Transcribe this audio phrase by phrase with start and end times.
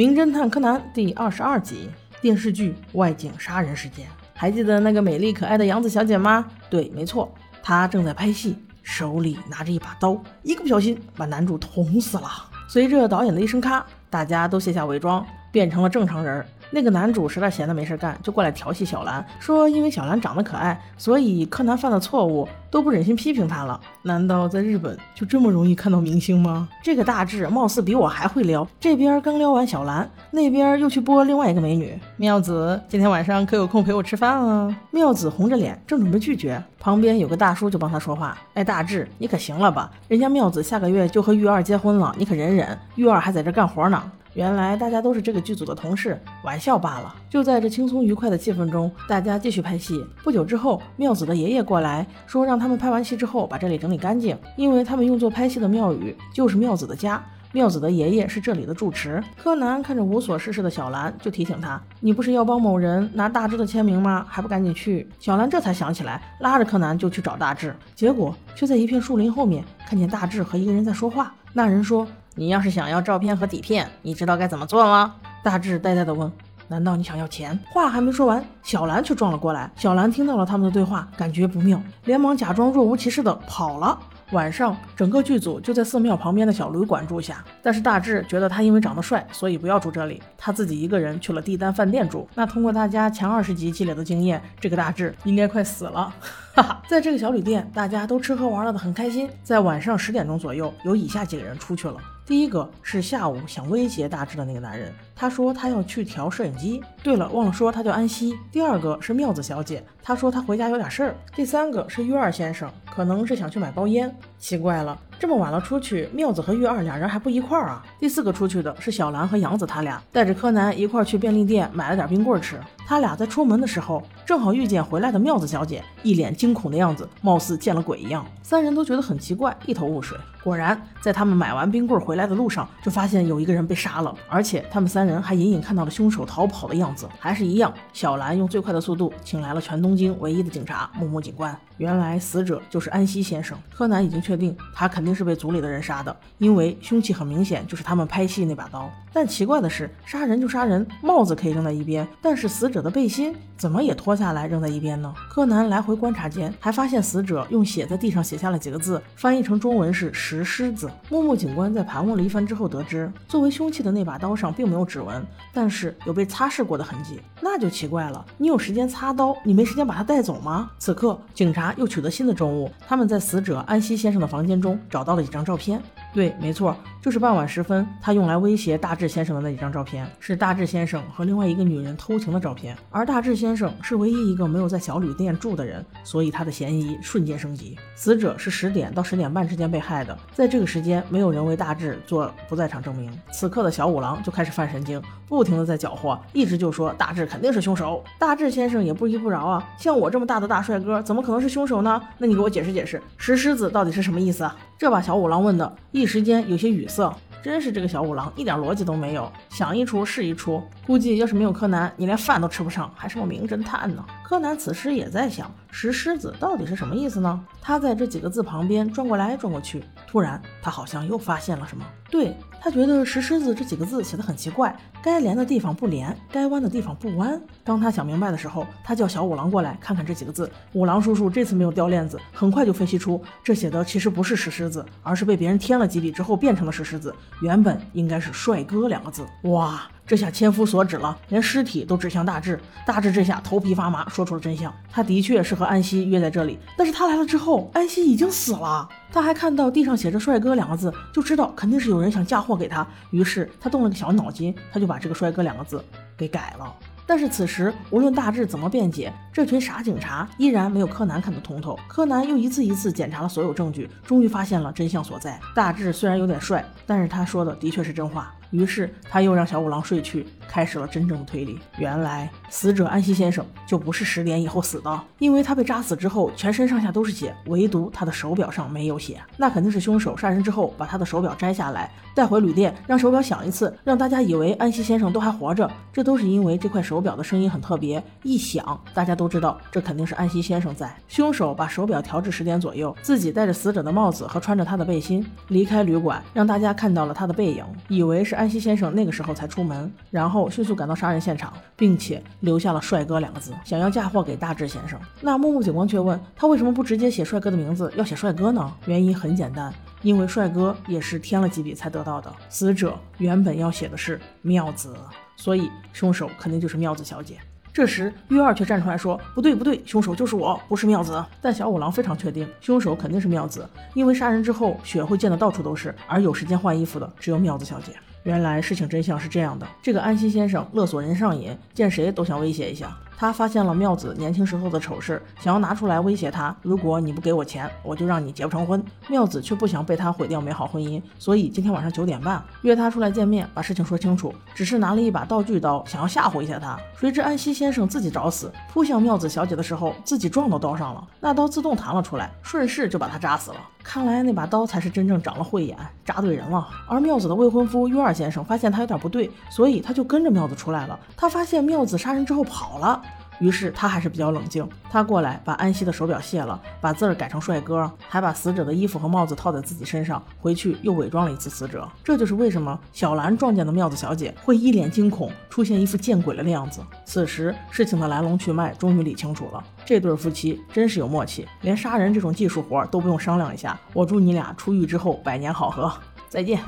[0.00, 1.90] 名侦探柯南》第二十二集
[2.22, 4.06] 电视剧外景杀人事件。
[4.32, 6.46] 还记得那个美丽可爱的杨子小姐吗？
[6.70, 7.30] 对，没错，
[7.62, 12.30] 她正在拍戏，手里拿着一把刀，一个不小心把男主捅死了。
[12.66, 16.44] 随着导演的一声咔，大家都卸下伪装，变成了正常人。
[16.72, 23.80] 那个男主实在闲的没事干，就过来调戏小兰，说因为小兰长得可爱，所以柯南犯的错误都不忍心批评他了。
[24.02, 26.68] 难道在日本就这么容易看到明星吗？
[26.80, 32.80] 这个大志貌似比我还会撩，这边刚撩完小兰，那边又去播另外一个美女妙子。
[32.88, 34.72] 今天晚上可有空陪我吃饭啊？
[34.92, 39.90] 妙子红着脸正准备拒绝，旁边有个大叔就帮他说话：“哎，大志，你可行了吧？
[40.06, 44.00] 人家妙子下个月就和玉二结婚了，你可忍忍，玉二还在这干活呢。”
[44.34, 47.14] 原来大家都是这个剧组的同事，玩笑罢了。
[47.28, 50.04] 就在这轻松愉快的气氛中，大家继续拍戏。
[50.22, 57.22] 不久之后，妙子的爷爷过来说，让他们拍完戏之后把这里整理干净，因为他们用作拍戏的庙宇就是妙子的家。
[57.52, 59.20] 妙子的爷爷是这里的住持。
[59.36, 64.24] 柯南看着无所事事的小兰，就提醒他：“你不是要帮某人拿大志的签名吗？
[64.28, 71.34] 还不赶紧去！”小兰这才想起来，拉着柯南就去找大志，结果却在一片树林后面看见大志和一个人在说话。
[71.52, 72.06] 那人说。
[72.36, 75.14] 你要是想要照片和底片，你知道该怎么做吗？
[75.42, 76.30] 大志呆呆地问
[76.68, 79.70] ：“难道你想要钱？”话还没说完，小兰却撞了过来。
[79.76, 83.98] 小兰听到了他们的对话，感觉不妙，连忙假装若无其事地跑了。
[84.30, 87.44] 晚上，整个剧组就在寺庙旁边的小旅馆住下。
[87.60, 92.28] 但是大志觉得他因为长得帅，所以不要住这里，他自己一个人去了帝丹饭店住。
[92.36, 96.14] 那通过大家前二十集积累的经验，这个大志应该快死了。
[96.54, 99.28] 哈哈，在这个小旅店，大家都吃喝玩乐的很开心。
[99.42, 101.96] 在晚上十点钟左右，有以下几个人出去了。
[102.30, 106.80] 第一个是下午想威胁大志的那个男人，他说他要去调摄影机。
[107.02, 108.38] 对了，忘了说他叫安西。
[108.52, 111.16] 第二个是妙子小姐，她说她回家有点事儿。
[111.34, 114.14] 第三个是玉二先生，可能是想去买包烟。
[114.38, 117.84] 奇怪了，这么晚了出去，妙子和玉二俩人还不一块儿啊？
[117.98, 122.60] 第四个出去的是小兰和杨子，他俩带着柯南一块儿去便利店买了点冰棍吃。
[122.90, 128.26] 他俩在出门的时候，正好遇见回来的妙子小姐，一脸惊恐的样子，貌似见了鬼一样。
[128.42, 130.18] 三人都觉得很奇怪，一头雾水。
[130.42, 137.08] 果然，在他们买完冰棍回来的路上，就发现有一个人被杀了，而且他们三人还隐隐看到了凶手逃跑的样子。
[137.20, 141.56] 还是一样，小兰用最快的速度请来了全东京唯一的警察木木警官。
[141.76, 143.56] 原来死者就是安西先生。
[143.72, 148.90] 柯南已经确定，他肯定是被组里的人杀的，因为凶器很明显就是他们拍戏那把刀。
[149.12, 155.12] 但奇怪的是，杀人就杀人，帽子可以扔在一边，但是死者的背心怎么也脱下来扔在一边呢？
[155.28, 160.10] 柯南来回观察间，还发现死者用血在地上写下了几个字，翻译成中文是。
[160.12, 168.24] 石狮子木木警官在盘问了一番之后，得知作为凶器的那把刀上并没有指纹，但是有被擦拭过的痕迹，那就奇怪了。
[168.36, 170.70] 你有时间擦刀，你没时间把它带走吗？
[170.78, 175.82] 此刻，警察又取得新的证物，他们在死者安西先生的房间中找到了几张照片。
[176.12, 182.76] 对，没错，就是傍晚时分，他用来威胁大志先生的那几张照片，是大志先生和另外一个女人偷情的照片。
[182.90, 187.78] 而大志先生是唯一一个没有在小旅店住的人，所以他的嫌疑瞬间升级。
[187.94, 193.08] 死者是十点到十点半之间被害的，在这个时间，没有人为大志做不在场证明。
[193.30, 198.02] 此刻的小五郎就开始犯神经，不停的在搅和，一直就说大志肯定是凶手。
[198.18, 202.02] 大志先生也不依不饶啊，像我这么大的大帅哥，怎么可能是凶手呢？
[202.18, 204.56] 那你给我解释解释，石狮子到底是什么意思啊？
[204.80, 207.14] 这把小五郎问的，一时间有些语塞。
[207.42, 210.62] 真是这个小五郎一点逻辑都没有，想一出是一出。
[210.86, 214.02] 估计要是没有柯南，你连饭都吃不上，还什么名侦探呢。
[214.22, 217.40] 柯南此时也在想，石狮子到底是什么意思呢？
[217.60, 221.84] 他在这几个字旁边转过来转过去，突然他好像又发现了什么。
[222.10, 227.40] 对他觉得石狮子这几个字写的很奇怪，该连的地方不连，该弯的地方不弯。
[227.62, 230.50] 当他想明白的时候，他叫小五郎过来看看这几个字。
[230.72, 237.14] 五郎叔叔这次没有掉链子，很快就分析出这写的其实不是石狮子，而是被别人添了几笔之后变成了石狮子。
[237.42, 242.58] 原本应该是“帅哥”两个字，哇，这下千夫所指了，连尸体都指向大志。
[242.84, 244.74] 大志这下头皮发麻，说出了真相。
[244.90, 248.88] 他的确是和安西约在这里，但是他来了之后，安西已经死了。
[249.12, 252.84] 他还看到地上写着“帅哥”两个字，就知道肯定是有人想嫁祸给他。
[253.12, 255.80] 于是他动了个小脑筋，他就把这个“帅哥”两个字
[256.16, 256.74] 给改了。
[257.06, 261.78] 但是此时，无论大志怎么辩解，这群傻警察依然没有柯南看得通透。
[261.86, 265.38] 柯南又一次一次检查了所有证据，终于发现了真相所在。
[265.54, 268.34] 大志虽然有点帅，但是他说的的确是真话。
[268.50, 271.58] 于是他又让小五郎睡去，开始了真正的推理。
[271.78, 279.20] 原来死者安西先生就不是十点以后死的，因为他被扎死之后，全身上下都是血，唯独他的手表上没有血。
[279.36, 285.70] 那肯定是凶手杀人之后把他的手表摘下来，带回旅店，让手表响一次，让大家以为安西先生都还活着。
[285.92, 290.92] 这都是因为这块手表的声音很特别，一响，大家都知道这肯定是安西先生在。
[291.06, 298.39] 凶手把手表调至十点左右，自己戴着死者的帽子和穿着他的背心离开旅馆，让大家看到了他的背影，以为是。
[298.40, 304.98] 安西先生那个时候才出门，然后迅速赶到杀人现场，并且留下了“帅哥”两个字，想要嫁祸给大志先生。
[305.20, 308.72] 那木木警官却问他为什么不直接写帅哥的名字，要写帅哥呢？
[308.86, 309.70] 原因很简单，
[310.00, 312.32] 因为帅哥也是添了几笔才得到的。
[312.48, 314.96] 死者原本要写的是妙子，
[315.36, 317.36] 所以凶手肯定就是妙子小姐。
[317.74, 327.92] 这时，玉二却站出来说：“不对，不对，凶手就是我，不是妙子。”但小五郎非常确定，凶手肯定是妙子，因为杀人之后血会溅得到处都是，而有时间换衣服的只有妙子小姐。
[328.24, 332.94] 原来事情真相是这样的：这个安西先生勒索人上瘾，见谁都想威胁一下。
[333.16, 336.54] 他发现了妙子年轻时候的丑事，想要拿出来威胁他。
[336.62, 338.82] 如果你不给我钱，我就让你结不成婚。
[339.08, 344.34] 妙子却不想被他毁掉美好婚姻，所以今天晚上九点半约他出来见面，把事情说清楚。
[344.54, 346.78] 只是拿了一把道具刀，想要吓唬一下他。
[346.98, 353.56] 谁知安西先生自己找死，扑向妙子小姐的时候，自己撞到刀上了，那刀自动弹了出来，顺势就把他扎死了。
[353.82, 356.68] 看来那把刀才是真正长了慧眼，扎对人了。
[356.88, 360.98] 而妙子的未婚夫约二先生发现他有点不对，所以他就跟着妙子出来了。
[361.16, 363.02] 他发现妙子杀人之后跑了。
[363.40, 371.88] 于是他还是比较冷静，他过来把安西的手表卸了，把字儿改成帅哥，还把死者的衣服和帽子套在自己身上，回去又伪装了一次死者。
[372.04, 376.80] 这就是为什么小兰撞见的妙子小姐会一脸惊恐，出现一副见鬼了的样子。
[377.04, 383.78] 此时事情的来龙去脉终于理清楚了，这对夫妻真是有默契，连杀人这种技术活都不用商量一下。
[383.92, 385.92] 我祝你俩出狱之后百年好合，
[386.28, 386.60] 再见。